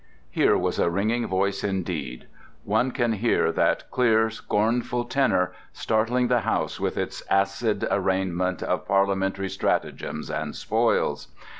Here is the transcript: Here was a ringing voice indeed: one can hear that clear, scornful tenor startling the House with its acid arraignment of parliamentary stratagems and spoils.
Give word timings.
Here 0.31 0.57
was 0.57 0.79
a 0.79 0.89
ringing 0.89 1.27
voice 1.27 1.63
indeed: 1.63 2.25
one 2.63 2.89
can 2.89 3.11
hear 3.13 3.51
that 3.51 3.91
clear, 3.91 4.31
scornful 4.31 5.05
tenor 5.05 5.53
startling 5.73 6.27
the 6.27 6.39
House 6.39 6.79
with 6.79 6.97
its 6.97 7.21
acid 7.29 7.85
arraignment 7.91 8.63
of 8.63 8.87
parliamentary 8.87 9.49
stratagems 9.49 10.31
and 10.31 10.55
spoils. 10.55 11.27